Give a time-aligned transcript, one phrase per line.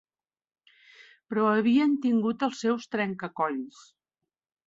[1.33, 3.85] Però havien tingut els seus trenca-colls